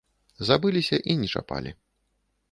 [0.47, 1.71] Забыліся і не чапалі.